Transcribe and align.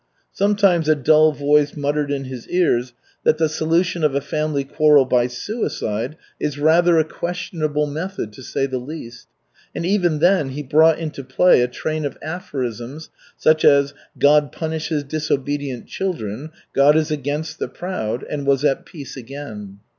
Sometimes 0.31 0.89
a 0.89 0.95
dull 0.95 1.31
voice 1.31 1.77
muttered 1.77 2.09
in 2.09 2.23
his 2.23 2.47
ears 2.49 2.93
that 3.23 3.37
the 3.37 3.47
solution 3.47 4.03
of 4.03 4.15
a 4.15 4.19
family 4.19 4.63
quarrel 4.63 5.05
by 5.05 5.27
suicide 5.27 6.17
is 6.39 6.57
rather 6.57 6.97
a 6.97 7.03
questionable 7.03 7.85
method, 7.85 8.33
to 8.33 8.41
say 8.41 8.65
the 8.65 8.79
least; 8.79 9.27
and 9.75 9.85
even 9.85 10.17
then 10.17 10.49
he 10.49 10.63
brought 10.63 10.97
into 10.97 11.23
play 11.23 11.61
a 11.61 11.67
train 11.67 12.03
of 12.03 12.17
aphorisms, 12.23 13.11
such 13.37 13.63
as 13.63 13.93
"God 14.17 14.51
punishes 14.51 15.03
disobedient 15.03 15.85
children," 15.85 16.49
"God 16.73 16.95
is 16.97 17.11
against 17.11 17.59
the 17.59 17.67
proud," 17.67 18.23
and 18.23 18.47
was 18.47 18.65
at 18.65 18.87
peace 18.87 19.15
again. 19.15 19.81